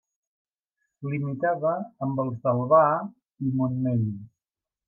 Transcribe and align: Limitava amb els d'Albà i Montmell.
Limitava 1.11 1.75
amb 2.07 2.23
els 2.25 2.41
d'Albà 2.47 2.83
i 3.49 3.55
Montmell. 3.61 4.05